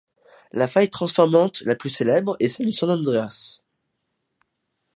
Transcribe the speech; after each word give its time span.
La 0.51 0.67
faille 0.67 0.89
transformante 0.89 1.61
la 1.61 1.75
plus 1.75 1.91
célèbre 1.91 2.35
est 2.39 2.49
celle 2.49 2.65
de 2.65 2.71
San-Andreas. 2.71 3.61